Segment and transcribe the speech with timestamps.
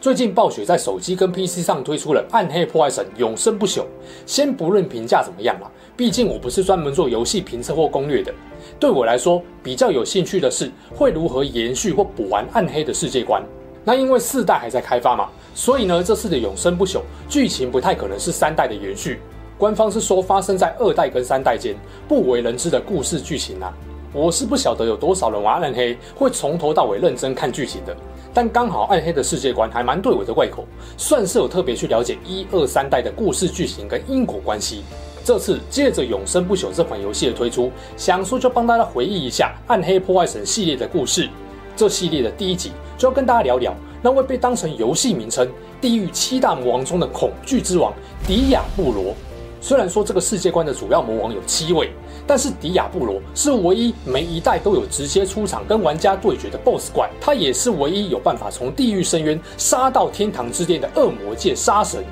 [0.00, 3.80] 最近暴雪在手机跟 PC 上推出了《暗黑破坏神：永生不朽》。
[4.26, 8.32] 先不论评价怎么样啦，毕竟我不是专门做游戏评测或攻略的。
[8.78, 13.42] 对我来说，比较有兴趣的是会如何延续或补完暗黑的世界观。
[13.84, 19.18] 那因为四代还在开发嘛，所以呢，这次的永生不朽剧情不太可能是三代的延续。
[19.58, 21.74] 官方是说发生在二代跟三代间
[22.06, 23.74] 不为人知的故事剧情啊。
[24.12, 27.94] 我是不晓得有多少人玩暗黑会从头到尾认真看剧情的。
[28.32, 30.64] 但刚好暗黑的世界观还蛮对我的胃口，
[30.96, 34.82] 算是有特别去了解一二三代的故事剧情跟因果关系。
[35.24, 41.28] 这次借着《永生不朽》这款游戏的推出，想说就帮大家回忆一下暗黑破坏神系列的故事。
[41.76, 45.46] 这系列的第一集就要跟大家聊聊那位被当成游戏名称
[45.80, 47.92] “地狱七大魔王”中的恐惧之王
[48.26, 49.14] 迪亚布罗。
[49.60, 51.90] 虽然说这个世界观的主要魔王有七位。
[52.28, 62.04] 但是迪亚布罗是唯一每一代都有直接出场跟玩家对决的 BOSS 怪，他也是唯一有办法从地狱深渊杀到天堂之巅的恶魔界杀神。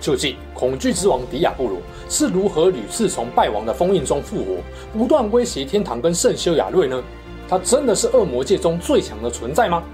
[0.00, 4.56] 究竟恐惧之王迪亚布罗是如何屡次从败亡的封印中复活，
[4.92, 7.00] 不断威胁天堂跟圣修亚瑞呢？
[7.48, 9.84] 他真的是恶魔界中最强的存在吗？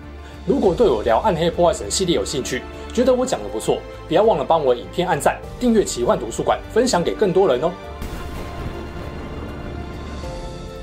[0.46, 2.62] 如果对我聊暗黑破坏神系列有兴趣，
[2.94, 3.76] 觉得我讲的不错，
[4.08, 7.70] 不要忘了帮我影片按赞、订阅奇幻图书馆，分享给更多人哦。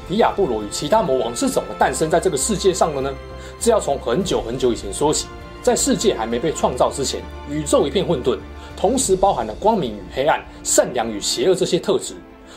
[0.08, 3.14] 迪亚布罗与其他魔王是怎么诞生在这个世界上的呢？
[3.60, 5.28] 这要从很久很久以前说起。
[5.62, 8.38] 在世界还没被创造之前，宇宙一片混沌，
[8.78, 12.14] 同时包含了光明与黑暗、善良与邪恶这些特质。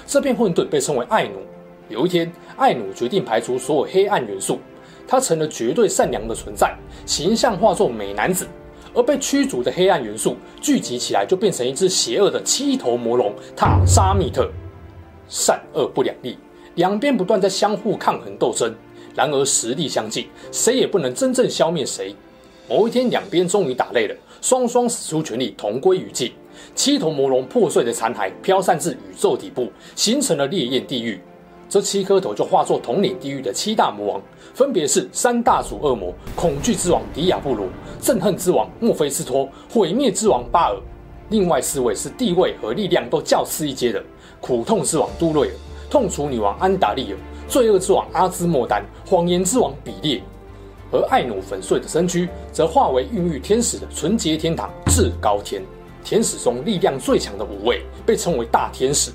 [0.06, 1.40] 这片混沌被称为艾努。
[1.88, 4.60] 有一天，艾努决定排除所有黑暗元素，
[5.08, 6.72] 他成了绝对善良的存在，
[7.04, 8.46] 形象化作美男子。
[8.94, 14.48] 而被驱逐的黑暗元素聚集起来，就变成一只邪恶的七头魔龙塔沙密特，
[15.28, 16.38] 善恶不两立。
[16.80, 18.74] 两边不断在相互抗衡斗争，
[19.14, 22.14] 然而实力相近，谁也不能真正消灭谁。
[22.70, 26.32] 某一天，两边终于打累了，双双使出全力，同归于尽。
[26.74, 31.20] 七头魔龙破碎的残骸飘散至宇宙底部，形成了烈焰地狱。
[31.68, 34.22] 这七颗头就化作统领地狱的七大魔王，
[34.54, 37.66] 分别是三大主恶魔：恐惧之王迪亚布罗、
[38.00, 40.80] 憎恨之王墨菲斯托、毁灭之王巴尔。
[41.28, 44.02] 另外四位是地位和力量都较次一阶的：
[44.40, 45.54] 苦痛之王杜瑞尔。
[45.90, 47.18] 痛楚女王安达利尔、
[47.48, 50.22] 罪恶之王阿兹莫丹、谎言之王比列，
[50.92, 55.60] 而艾努粉碎的身躯则化为孕育天使的纯洁天堂至高天。
[56.04, 59.10] 天使中力量最强的五位被称为大天使，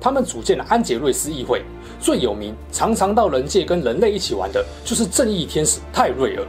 [0.00, 1.62] 他们组建了安杰瑞斯议会。
[2.00, 6.44] 最有名、常常到人界跟人类一起玩的就是正义天使泰瑞尔。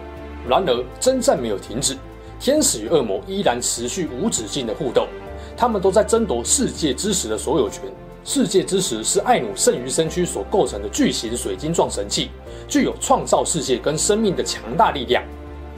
[0.48, 1.96] 然而，征战没有停止，
[2.40, 5.08] 天使与恶魔依然持续无止境的互斗，
[5.56, 7.84] 他们都在争夺世界之石的所有权。
[8.24, 12.30] 世界之石是艾努剩余身躯所构成的巨型水晶状神器，
[12.68, 15.24] 具有创造世界跟生命的强大力量。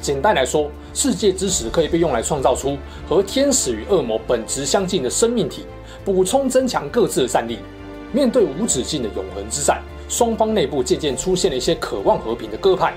[0.02, 5.66] 简单来说，世界之石可以被用来创造出和天使与恶魔本质相近的生命体，
[6.04, 7.60] 补充增强各自的战力。
[8.12, 12.94] 面对无止境的永恒之战，双方内部渐渐出现了一些渴望和平的鸽派。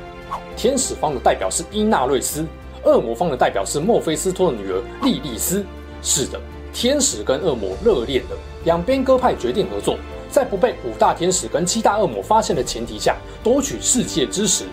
[0.57, 2.45] 天使方的代表是伊纳瑞斯，
[2.85, 5.65] 恶魔方的代表是墨菲斯托的女儿莉莉丝。
[6.03, 6.41] 是的。
[6.73, 9.97] 天使跟恶魔热恋了，两边鸽派决定合作，
[10.31, 14.65] 在不被五大天使跟七大恶魔发现的前提下夺取世界之石。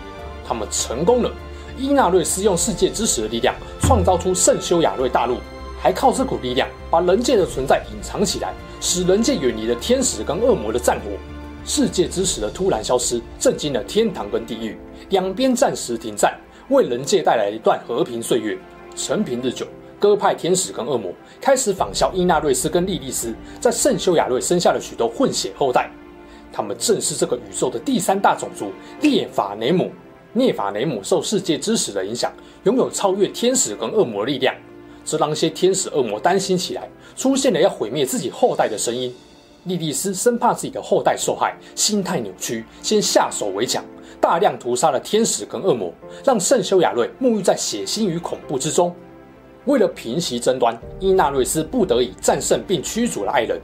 [0.47, 1.31] 他们成功了。
[1.77, 5.37] 伊纳瑞斯用世界之石的力量创造出圣修亚瑞大陆，
[5.81, 11.11] 还靠这股力量把人界的存在隐藏起来，使人界远离了天使跟恶魔的战火。
[11.65, 14.77] 世界之石的突然消失，震惊了天堂跟地狱，
[15.09, 16.37] 两边暂时停战，
[16.69, 18.57] 为人界带来一段和平岁月。
[18.95, 19.65] 承平日久。
[20.01, 25.91] 鸽派天使跟恶魔开始仿效伊纳瑞斯跟莉莉丝在圣修亚瑞生下了许多混血后代，
[26.51, 29.91] 他们正是这个宇宙的第三大种族涅法雷姆。
[30.33, 32.33] 涅法雷姆受世界之石的影响，
[32.63, 34.55] 拥有超越天使跟恶魔的力量，
[35.05, 39.13] 这让一些天使恶魔担心起来，出现了要毁灭自己后代的声音。
[39.65, 43.85] 莉莉丝生怕自己的后代受害，心态扭曲，先下手为强，
[44.19, 45.93] 大量屠杀了天使跟恶魔，
[46.23, 48.95] 让圣修亚瑞沐浴在血腥与恐怖之中。
[49.65, 53.59] 为了平息争端，伊纳瑞斯不得已战胜并驱逐了爱人。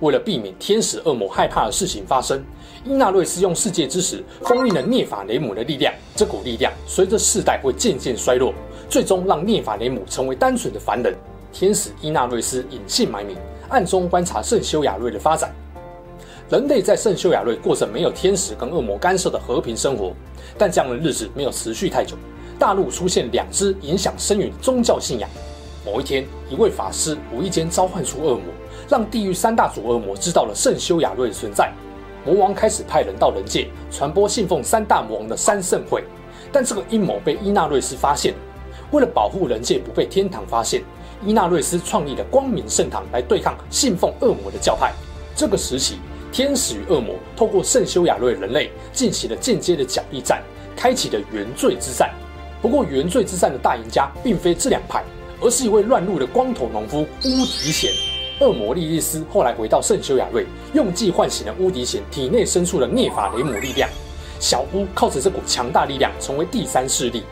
[0.00, 2.42] 为了避免天使恶魔害怕的事情发生，
[2.84, 5.92] 伊纳瑞斯用世界之石封印了涅法雷姆的力量。
[6.14, 8.52] 这股力量随着世代会渐渐衰落，
[8.88, 11.14] 最终让涅法雷姆成为单纯的凡人。
[11.52, 13.36] 天使伊纳瑞斯隐姓埋名，
[13.68, 15.54] 暗中观察圣修亚瑞的发展。
[16.50, 20.12] 人类在圣修亚瑞过着没有天使跟恶魔干涉的和平生活，
[20.58, 22.16] 但这样的日子没有持续太久。
[22.58, 25.28] 大陆出现两支影响深远的宗教信仰。
[25.84, 28.44] 某一天，一位法师无意间召唤出恶魔，
[28.88, 31.72] 让地狱三大主恶魔知道了圣修亚瑞的存在。
[32.24, 36.02] 魔王开始派人到人界传播信奉三大魔王的三圣会，
[36.50, 38.32] 但这个阴谋被伊纳瑞斯发现。
[38.92, 40.82] 为了保护人界不被天堂发现，
[41.22, 44.92] 伊纳瑞斯创立了光明圣堂来对抗信奉恶魔的教派。
[45.36, 45.98] 这个时期，
[46.32, 50.42] 天使与恶魔透过圣修亚瑞人类进行了间接的角力战，
[50.74, 52.10] 开启了原罪之战。
[52.64, 55.04] 不过，原罪之战的大赢家并非这两派，
[55.38, 57.92] 而是一位乱入的光头农夫乌迪贤。
[58.40, 63.86] 恶魔莉莉丝后来回到圣修亚瑞，用计唤醒了乌迪贤体内深处的涅法雷姆力量。
[64.40, 67.24] 小乌靠着这股强大力量成为第三势力。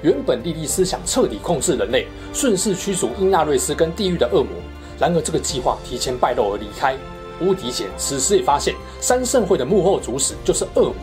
[0.00, 4.52] 原本莉莉丝想彻底控制人类，顺势驱逐伊纳瑞斯跟地狱的恶魔。
[4.96, 6.94] 然而这个计划提前败露而离开。
[7.40, 10.94] 乌迪贤此时也发现，三圣会的幕后主使就是恶魔，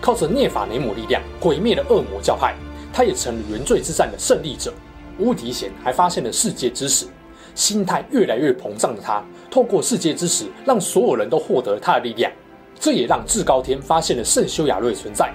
[0.00, 2.54] 靠着涅法雷姆力量毁灭了恶魔教派。
[2.92, 4.72] 他也成了原罪之战的胜利者。
[5.18, 7.06] 乌迪贤还发现了世界之石，
[7.54, 12.30] 心态越来越膨胀的他，透过世界之石让所有人都获得了他的力量。
[12.78, 15.32] 这也让至高天发现了圣修亚瑞存在。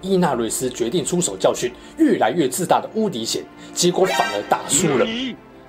[0.00, 3.42] 伊纳瑞斯决定出手教训越来越自大的乌迪贤，
[3.74, 5.06] 结果反而打输了。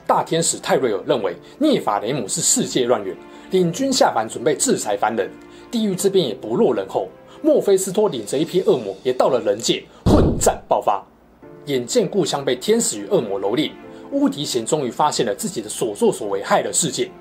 [0.06, 3.14] 大天使泰瑞尔认为涅法雷姆是世界乱源，
[3.52, 5.30] 领军下凡准备制裁凡人。
[5.70, 7.10] 地狱这边也不落人后，
[7.42, 11.06] 墨菲斯托领着一批恶魔也到了人界，混战爆发。
[11.68, 13.72] 眼见故乡被天使与恶魔蹂躏，
[14.12, 17.12] 乌迪贤终于发现了自己的所作所为害了世界。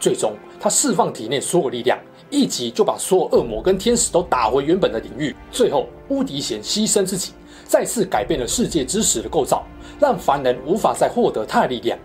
[0.00, 1.98] 最终，他释放体内所有力量，
[2.30, 5.36] 一击就把所有恶魔跟天使都打回原本的领域。
[5.52, 7.32] 最后，乌迪贤牺牲自己，
[7.66, 9.66] 再次改变了世界之石的构造，
[10.00, 11.98] 让凡人无法再获得他的力量。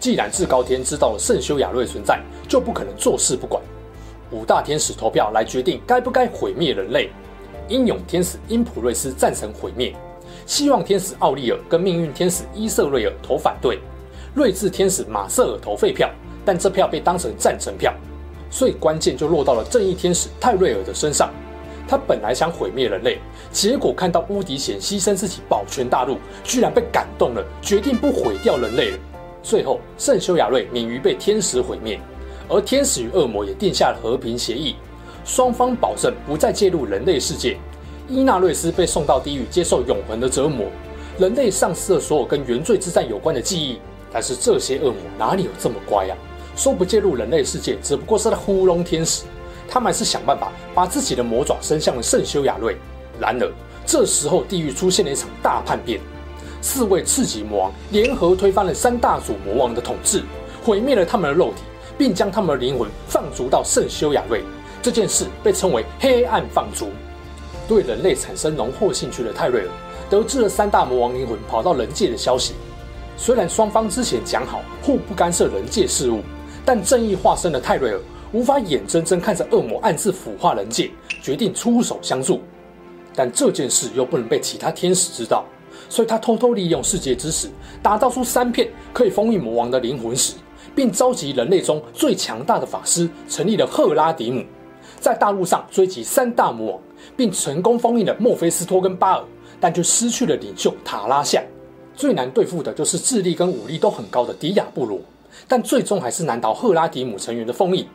[0.00, 3.62] 既然至高天知道了圣修亚瑞存在，就不可能坐视不管。
[4.32, 7.10] 五大天使投票来决定该不该毁灭人类。
[7.68, 9.94] 英勇天使因普瑞斯赞成毁灭。
[10.48, 13.78] 希望天使奥利尔跟命运天使伊瑟瑞尔投反对，
[14.34, 16.10] 睿智天使马瑟尔投废票，
[16.42, 17.92] 但这票被当成赞成票，
[18.50, 21.30] 所以关键就落到了正义天使泰瑞尔的身上。
[21.86, 23.18] 他本来想毁灭人类，
[23.52, 28.98] 结果看到乌迪贤牺牲自己保全大陆，居然被感动了，决定不毁掉人类了。
[29.42, 32.00] 最后，圣修亚瑞免于被天使毁灭，
[32.48, 34.76] 而天使与恶魔也定下了和平协议，
[35.26, 37.58] 双方保证不再介入人类世界。
[38.08, 40.66] 伊纳瑞斯被送到地狱接受永恒的折磨，
[41.18, 43.78] 人类丧失了所有跟原罪之战有关的记忆。
[44.10, 46.56] 但是这些恶魔哪里有这么乖呀、啊？
[46.56, 49.24] 说不介入人类世界，只不过是在糊弄天使。
[49.68, 52.78] 他们还是想办法把自己的魔爪伸向了圣修亚瑞。
[53.20, 53.52] 然而
[53.84, 56.00] 这时候地狱出现了一场大叛变，
[56.62, 60.22] 四位次级魔王联合推翻了三大主魔王的统治，
[60.64, 61.62] 毁灭了他们的肉体，
[61.98, 64.42] 并将他们的灵魂放逐到圣修亚瑞。
[64.80, 66.88] 这件事被称为黑暗放逐。
[67.68, 69.68] 对人类产生浓厚兴趣的泰瑞尔，
[70.08, 72.54] 得知了三大魔王灵魂跑到人界的消息。
[73.16, 76.22] 虽然双方之前讲好互不干涉人界事务，
[76.64, 78.00] 但正义化身的泰瑞尔
[78.32, 82.40] 无法眼睁睁看着恶魔暗自腐化人界，决定出手相助。
[83.14, 85.44] 但这件事又不能被其他天使知道，
[85.88, 87.48] 所以他偷偷利用世界之石，
[87.82, 90.34] 打造出三片可以封印魔王的灵魂石，
[90.74, 94.44] 并召集人类中最强大的法师，成立了赫拉迪姆，
[95.00, 96.80] 在大陆上追击三大魔王。
[97.16, 99.24] 并成功封印了墨菲斯托跟巴尔，
[99.60, 101.42] 但却失去了领袖塔拉夏。
[101.94, 105.00] 最难对付的就是智力跟武力都很高的迪亚布罗，
[105.48, 107.86] 但最终还是难逃赫拉迪姆成员的封印。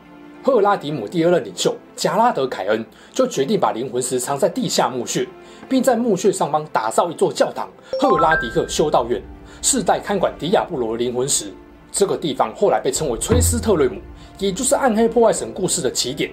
[0.42, 2.84] 赫拉迪姆第二任领袖加拉德凯恩
[3.14, 5.26] 就决定把灵魂石藏在地下墓穴，
[5.70, 7.66] 并在墓穴上方打造一座教堂——
[7.98, 9.22] 赫拉迪克修道院，
[9.62, 11.50] 世代看管迪亚布罗的灵魂石。
[11.90, 13.98] 这个地方后来被称为崔斯特瑞姆，
[14.38, 16.30] 也就是暗黑破坏神故事的起点。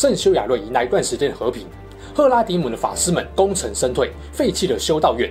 [0.00, 1.66] 圣修亚瑞迎来一段时间的和平，
[2.14, 5.30] 赫拉迪姆的法师们功成身退，废弃了修道院。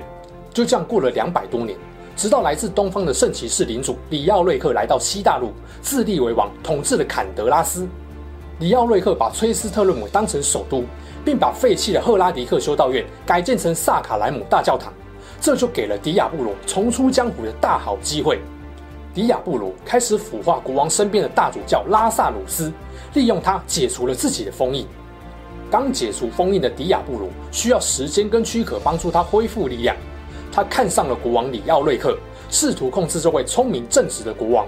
[0.54, 1.76] 就这样过了两百多年，
[2.16, 7.88] 直到来自东方的圣骑士领主里奥瑞克来到西大陆，自立为王，统治了坎德拉斯。
[8.60, 10.84] 里奥瑞克把崔斯特瑞姆当成首都，
[11.26, 14.94] 并把废弃的赫拉迪克修道院改建成萨卡莱姆大教堂，
[15.42, 18.40] 这就给了迪亚布罗重出江湖的大好机会。
[19.16, 22.72] 迪亚布罗开始腐化国王身边的大主教拉萨鲁斯。
[23.14, 24.88] 利用它解除了自己的封印。
[25.72, 29.96] 刚解除封印的迪亚布罗需要时间跟躯壳帮助他恢复力量。
[30.52, 32.18] 他看上了国王里奥瑞克，
[32.50, 34.66] 试图控制这位聪明正直的国王。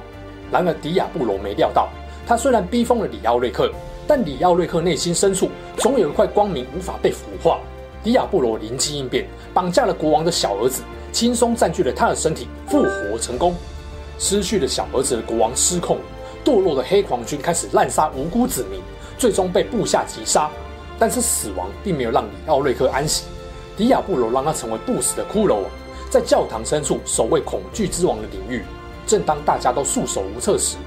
[0.52, 1.90] 然而迪亚布罗没料到，
[2.28, 3.72] 他虽然逼疯了里奥瑞克，
[4.06, 7.60] 但里奥瑞克内心深处总有一块光明无法被腐化。
[8.04, 13.56] 迪亚布罗灵机应变，绑架了国王的小儿子，轻松占据了他的身体，复活成功。
[14.20, 15.98] 失去了小儿子的国王失控，
[16.44, 18.82] 堕落的黑狂军开始滥杀无辜子民，
[19.18, 20.50] 最终被部下击杀。
[21.00, 23.24] 但是死亡并没有让里奥瑞克安息，
[23.76, 25.56] 迪亚布罗让他成为不死的骷髅。
[25.56, 25.64] 王，
[26.12, 28.64] 在教堂深处守卫恐惧之王的领域。
[29.08, 30.78] 正当大家都束手无策时，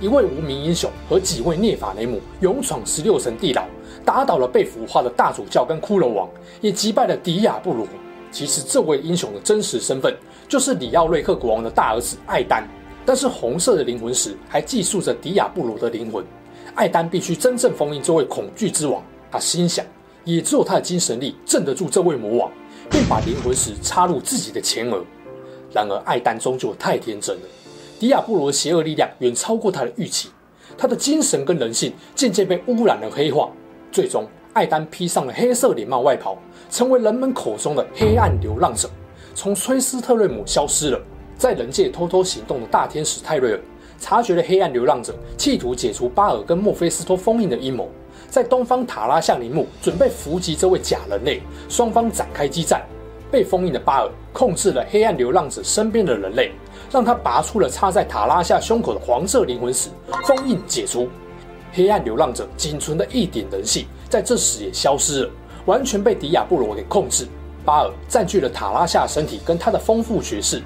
[0.00, 3.64] 一位无名英雄和几位涅法雷姆勇闯十六层地牢，
[4.04, 6.28] 打倒了被腐化的大主教跟骷髅王，
[6.60, 7.84] 也击败了迪亚布罗。
[8.30, 10.16] 其实这位英雄的真实身份
[10.48, 12.64] 就是里奥瑞克国王的大儿子艾丹。
[13.06, 16.24] 但是红色的灵魂石还寄宿着迪亚布罗的灵魂，
[16.74, 19.02] 艾丹必须真正封印这位恐惧之王。
[19.30, 19.84] 他心想，
[20.24, 22.50] 也只有他的精神力镇得住这位魔王，
[22.88, 25.04] 便把灵魂石插入自己的前额。
[25.72, 27.42] 然而艾丹终究太天真了。
[27.98, 30.28] 迪亚布罗的邪恶力量远超过他的预期，
[30.78, 33.50] 他的精神跟人性渐渐被污染了黑化。
[33.90, 36.38] 最终，艾丹披上了黑色连帽外袍，
[36.70, 38.88] 成为人们口中的黑暗流浪者，
[39.34, 41.00] 从崔斯特瑞姆消失了。
[41.36, 43.60] 在人界偷偷行动的大天使泰瑞尔，
[43.98, 47.88] 察觉了黑暗流浪者企图解除巴尔跟墨菲斯托封印的阴谋，
[48.28, 52.82] 在东方塔拉夏陵墓准备伏击这位假人类，双方展开激战。
[53.30, 56.52] 被封印的巴尔控制了黑暗流浪者身边的人类。
[56.92, 59.88] 让他拔出了插在塔拉夏胸口的黄色灵魂石，
[60.28, 61.08] 封印解除，
[61.72, 65.30] 黑暗流浪者仅存的一点人性在这时也消失了，
[65.66, 67.26] 完全被迪亚布罗给控制。
[67.64, 70.62] 巴尔占据了塔拉夏身体跟他的丰富学识，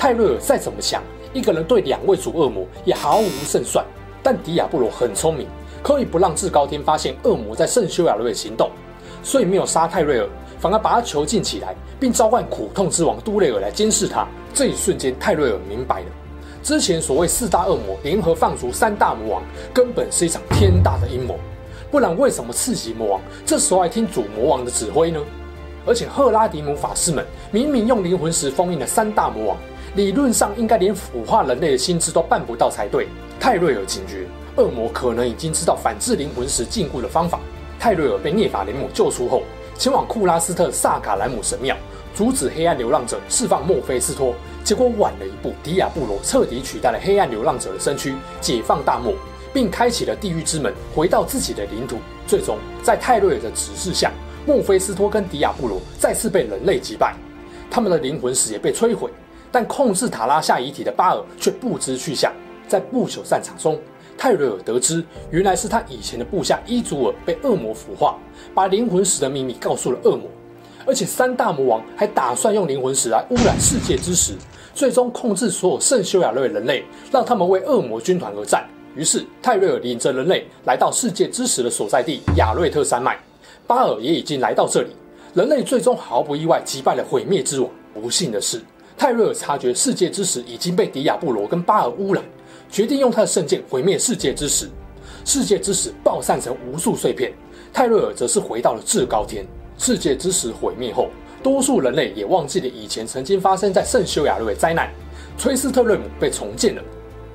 [0.00, 1.02] 泰瑞尔再怎么强，
[1.34, 3.84] 一个人对两位主恶魔也毫无胜算。
[4.22, 5.46] 但迪亚布罗很聪明，
[5.82, 8.70] 可以不让至高天发现恶魔在圣修亚瑞的行动，
[9.22, 10.26] 所以没有杀泰瑞尔。
[10.58, 14.26] 反而把他囚禁起来，并召唤苦痛之王杜雷尔来监视他。
[14.54, 16.06] 这一瞬间，泰瑞尔明白了，
[16.62, 19.42] 之前所谓四大恶魔联合放逐三大魔王，
[19.74, 21.38] 根本是一场天大的阴谋。
[21.90, 25.20] 不然，为什么次级魔王这时候还听主魔王的指挥呢？
[25.84, 29.56] 而且，赫拉迪姆法师们明明用灵魂石封印了三大魔王，
[29.96, 33.08] 理论上应该连腐化人类的心智都办不到才对。
[33.40, 34.24] 泰瑞尔警觉，
[34.56, 37.40] 恶魔可能已经知道反制灵魂石禁锢的方法。
[37.78, 39.42] 泰瑞尔被涅法雷姆救出后，
[39.76, 41.76] 前往库拉斯特萨卡兰姆神庙，
[42.14, 44.34] 阻止黑暗流浪者释放墨菲斯托。
[44.62, 49.14] 结果晚了一步，迪亚布罗彻底取代了黑暗流浪者的身躯，解放大漠，
[49.52, 51.96] 并开启了地狱之门，回到自己的领土。
[52.28, 54.12] 最终，在泰瑞尔的指示下，
[54.46, 57.16] 墨菲斯托跟迪亚布罗再次被人类击败，
[57.68, 59.10] 他们的灵魂石也被摧毁。
[59.52, 62.32] 但控制塔拉夏遗体的巴尔却不知去向。
[62.68, 63.78] 在不朽战场中，
[64.16, 68.16] 泰瑞尔得知，原来是他以前的部下伊祖尔被恶魔腐化，
[68.54, 70.28] 把灵魂石的秘密告诉了恶魔，
[70.86, 74.34] 而且三大魔王还打算用灵魂石来污染世界之石，
[74.72, 78.64] 最终控制所有圣修亚瑞人类，让他们为恶魔军团而战。
[78.94, 83.18] 于是，泰瑞尔领着人类来到世界之石的所在地亚瑞特山脉，
[83.66, 84.90] 巴尔也已经来到这里，
[85.34, 87.68] 人类最终毫不意外击败了毁灭之王。
[87.92, 88.60] 不幸的是，
[89.00, 92.22] 泰瑞尔察觉世界之石已经被迪亚布罗跟巴尔污染。
[92.70, 94.68] 决定用他的圣剑毁灭世界之石，
[95.24, 97.32] 世界之石爆散成无数碎片。
[97.72, 99.46] 泰瑞尔则是回到了至高天。
[99.78, 101.08] 世界之石毁灭后，
[101.42, 104.90] 多数人类也忘记了以前曾经发生在圣修亚瑞的灾难。
[105.38, 106.82] 崔斯特瑞姆被重建了。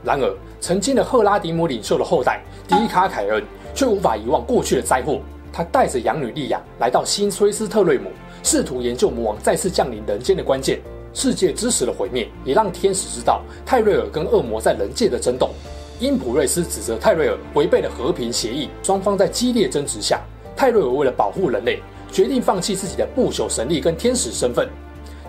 [0.03, 3.43] 然而，曾经的赫拉迪姆领袖的后代迪卡凯恩
[3.73, 5.19] 却无法遗忘过去的灾祸。
[5.51, 8.11] 他带着养女莉亚来到新崔斯特瑞姆，
[8.43, 10.79] 试图研究魔王再次降临人间的关键。
[11.15, 15.49] 世界之石的毁灭，也让天使知道泰瑞尔跟恶魔在人界的争斗。
[15.97, 20.21] 因普瑞斯指责泰瑞尔违背了和平协议，双方在激烈争执下，
[20.57, 21.81] 泰瑞尔为了保护人类，
[22.11, 24.67] 决定放弃自己的不朽神力跟天使身份。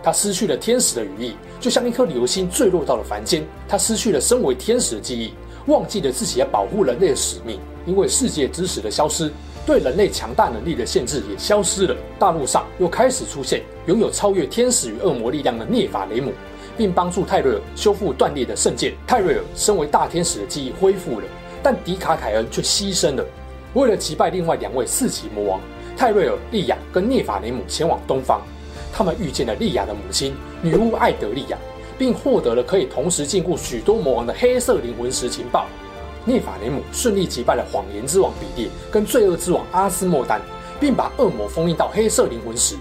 [0.02, 3.47] 他失去了天使的羽翼，就像一颗流星坠落到了凡间。
[3.69, 5.33] 他失去了身为天使的记忆，
[5.66, 7.61] 忘记了自己要保护人类的使命。
[7.87, 9.31] 因为世界之石的消失，
[9.66, 11.96] 对人类强大能力的限制也消失了。
[12.20, 16.32] 大陆上又开始出现拥有超越天使与恶魔力量的涅法雷姆，
[16.78, 18.94] 并帮助泰瑞尔修复断裂的圣剑。
[19.08, 21.26] 泰瑞尔身为大天使的记忆恢复了，
[21.64, 23.26] 但迪卡凯恩却牺牲了。
[23.75, 25.61] 为了击败另外两位四级魔王，
[25.96, 28.40] 泰瑞尔、莉亚跟涅法雷姆前往东方。
[28.92, 31.58] 他们遇见了莉亚的母亲女巫艾德莉亚，
[31.99, 35.66] 并获得了可以同时禁锢许多魔王的黑色灵魂石情报。
[36.28, 40.40] 涅法雷姆顺利击败了谎言之王比列跟罪恶之王阿斯莫丹，
[40.80, 42.75] 并把恶魔封印到黑色灵魂石。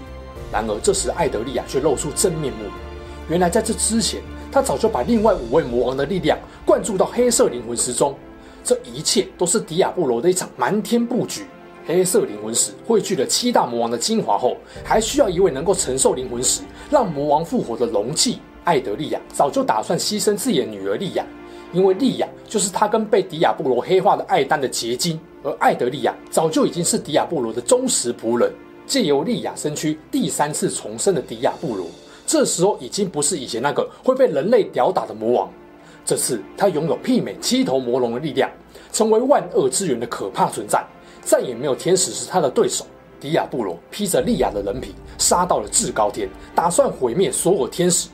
[0.52, 2.64] 然而，这时艾德利亚却露出真面目。
[3.28, 8.16] 原来，在这之前，他早就把另外五位魔王的力量灌注到黑色灵魂石中。
[8.64, 11.46] 这一切都是迪亚布罗的一场瞒天布局。
[11.86, 18.40] 黑色灵魂石汇聚了七大魔王的精华后，还需要一位能够承受灵魂石、让魔王复活的容器。
[18.64, 21.24] 艾德利亚早就打算牺牲自己的女儿莉亚。
[21.72, 28.52] 因为莉亚就是他跟被迪亚布罗黑化的艾丹的结晶，而艾德莉亚早就已经是迪亚布罗的忠实仆人。
[28.86, 31.86] 借由莉亚身躯第三次重生的迪亚布罗，
[32.24, 35.50] 这时候已经不是以前那个会被人类吊打的魔王。
[36.04, 38.48] 这次他拥有媲美七头魔龙的力量，
[38.92, 40.86] 成为万恶之源的可怕存在，
[41.20, 42.86] 再也没有天使是他的对手。
[43.18, 48.08] 迪亚布罗披着莉亚的人皮，杀到了至高天，打算毁灭所有天使。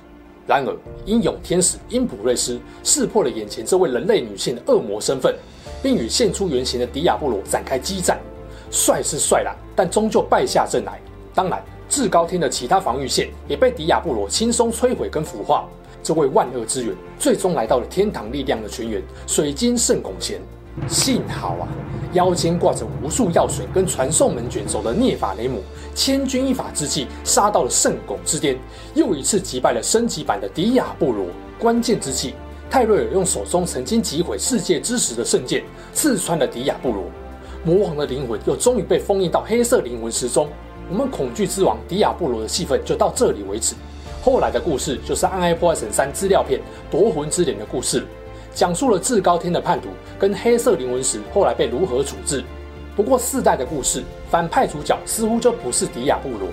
[0.46, 5.34] 然而，英勇天使因普瑞斯识破了眼前这位人类女性的恶魔身份，
[5.82, 8.18] 并与现出原形的迪亚布罗展开激战。
[8.70, 11.00] 帅是帅啦，但终究败下阵来。
[11.34, 15.68] 当然，至高天的其他防御线也被迪亚布罗轻松摧毁跟腐化。
[16.02, 20.40] 这位万恶之源最终来到了天堂力量的泉源水晶圣拱前。
[20.88, 21.68] 幸好啊，
[22.12, 25.62] 腰间挂着无数药水跟传送门卷轴的涅法雷姆，
[25.94, 28.58] 千钧一发之际杀到了圣拱之巅，
[28.94, 31.26] 又一次击败了升级版的迪亚布罗。
[31.58, 32.34] 关键之际，
[32.68, 37.04] 泰瑞尔用手中曾经击毁世界之石的圣剑刺穿了迪亚布罗。
[37.64, 40.48] 魔王的灵魂又终于被封印到黑色灵魂石中。
[40.90, 43.74] 我们恐惧之王迪亚布罗的戏份就到这里为止。
[44.22, 48.04] 后来的故事就是《暗黑破坏神三》资料片《夺魂之镰》的故事。
[48.54, 52.44] 讲述了至高天的叛徒跟黑色灵魂石后来被如何处置。
[52.94, 56.48] 不过四代的故事，反派主角似乎就不是迪亚布罗，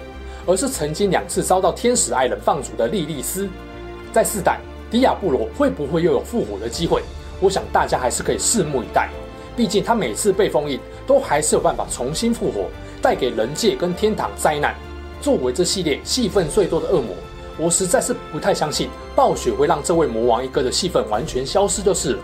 [0.46, 3.50] 而是曾经两次遭到天使爱人放逐的莉莉丝。
[4.14, 7.04] 在四代，迪亚布罗会不会又有复活的机会？
[7.42, 9.10] 我想大家还是可以拭目以待。
[9.56, 12.70] 毕竟他每次被封印，都还是有办法重新复活，
[13.02, 14.74] 带给人界跟天堂灾难。
[15.22, 17.14] 作为这系列戏份最多的恶魔。
[17.58, 18.88] 我实在是不太相信
[19.20, 22.20] 暴雪会让这位魔王一哥的戏份完全消失就是了。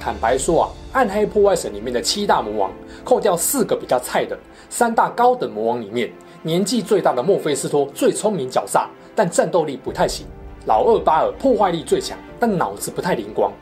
[0.00, 2.72] 坦白说啊，《暗黑破坏神》里面的七大魔王，
[3.04, 4.36] 扣掉四个比较菜的，
[4.68, 10.26] 三大高等魔王里面，年纪最大的墨菲斯托最聪明狡诈，但战斗力不太行；
[10.66, 13.52] 老二巴尔破坏力最强，但脑子不太灵光；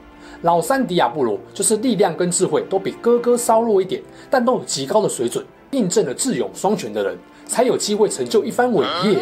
[0.40, 7.14] 老三迪亚布罗就是力量跟智慧都比哥哥稍弱一点，但都有极高的水准，印证了智勇双全的人。
[7.44, 9.18] 才有机会成就一番伟业！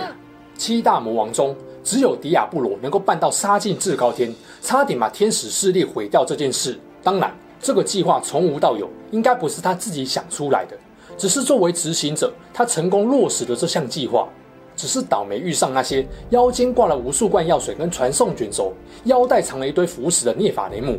[0.61, 6.79] 七大魔王中，只有迪亚布罗能够办到杀进至高天，差点把天使势力毁掉这件事。
[7.03, 10.77] 当然，这个计划从无到有，应该不是他自己想出来的，
[11.16, 14.29] 只是作为执行者，他成功落实了这项计划。
[14.77, 20.99] 只是倒霉遇上那些腰间挂了无数罐药水跟传送卷轴，腰带藏了一堆符石的涅法雷姆。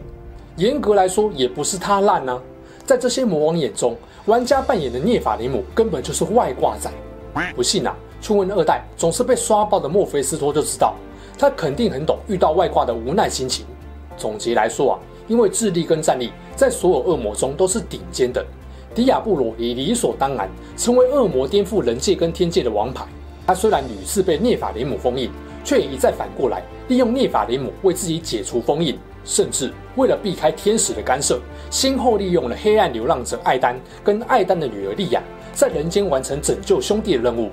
[0.56, 2.41] 严格来说，也不是他烂啊，
[2.84, 3.95] 在这些魔王眼中，
[4.26, 6.89] 玩家扮演的涅法雷姆根本就是外挂仔。
[7.56, 10.93] 不信啊，初问二代总是被刷爆的墨菲斯托就知道，
[11.38, 13.65] 他肯定很懂遇到外挂的无奈心情。
[14.15, 18.45] 总结来说啊，因为智力跟战力在所有恶魔中都是顶尖的，
[18.93, 23.03] 迪亚布罗也理所当然成为恶魔颠覆人界跟天界的王牌。
[23.47, 25.31] 他虽然屡次被涅法雷姆封印，
[25.63, 31.39] 却也一再反过来利用涅法雷姆为自己解除封印，甚至为了避开天使的干涉，
[31.71, 35.23] 先后利用了黑暗流浪者艾丹跟艾丹的女儿莉亚。
[35.53, 37.49] 在人间完成拯救兄弟的任务，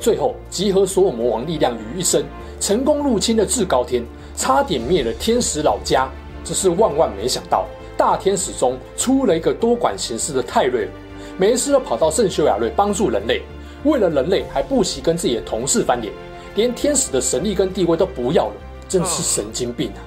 [0.00, 2.24] 最后集合所有魔王力量于一身，
[2.58, 4.02] 成功入侵了至高天，
[4.34, 6.08] 差点灭了天使老家。
[6.42, 7.66] 只是万万没想到，
[7.98, 10.88] 大天使中出了一个多管闲事的泰瑞尔，
[11.36, 13.42] 没事又跑到圣修亚瑞帮助人类，
[13.84, 16.10] 为了人类还不惜跟自己的同事翻脸，
[16.54, 18.54] 连天使的神力跟地位都不要了，
[18.88, 20.00] 真是神经病啊！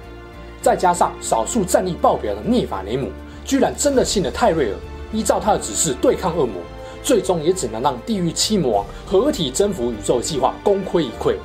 [0.60, 3.10] 再加上少数战力爆表的涅法雷姆，
[3.46, 4.76] 居然真的信了泰瑞尔，
[5.14, 6.56] 依照他的指示对抗恶魔。
[7.04, 11.36] 最终也只能让地狱七魔王合体征服宇宙计划功亏一篑，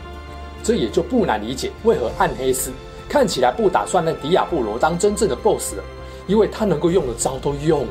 [0.63, 2.71] 这也就不难理解为何暗黑四
[3.09, 5.85] 看起来不打算让迪亚布罗当真正的 BOSS 了，
[6.27, 7.89] 因为他能够用的招都用了，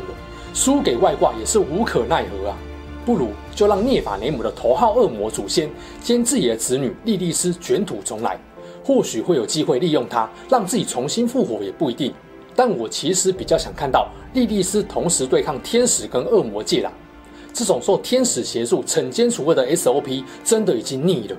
[0.53, 2.58] 输给外挂也是无可奈何啊！
[3.06, 5.69] 不如就让涅法雷姆的头号恶魔祖先
[6.01, 8.39] 兼自己的子女莉莉丝卷土重来，
[8.84, 12.13] 或许会有机会利用他让自己重新复活也不一定。
[12.56, 16.91] 但我其实比较想看到莉莉丝同时对抗天使跟恶魔界啦。
[17.58, 21.36] 这种受天使协助惩奸除恶的 SOP 真的已经腻了，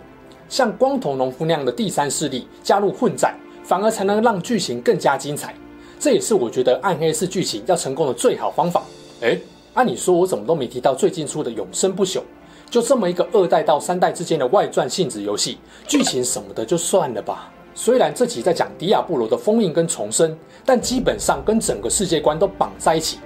[0.49, 5.55] 像光头农夫那样的第三势力加入混战，反而才能让剧情更加精彩。
[5.97, 8.83] 这也是我觉得暗黑式剧情要成功的最好方法。
[9.21, 9.41] 诶，
[9.75, 12.21] 按理说我怎么都没提到最近出的永生不朽，
[12.69, 17.49] 就这么一个二代到三代之间的外传性质游戏，剧情什么的就算了吧。
[17.77, 23.19] 虽然这集在讲迪亚布罗的封印跟重生，但基本上跟整个世界观都绑在一起。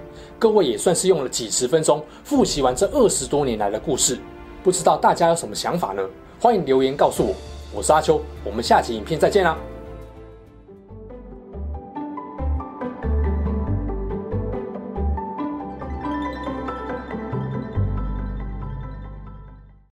[0.43, 4.19] 各位也算是用了几十分钟复习完这二十多年来的故事，
[4.65, 6.03] 不知道大家有什么想法呢？
[6.41, 7.33] 欢迎留言告诉我。
[7.73, 9.57] 我是阿秋，我们下期影片再见啦。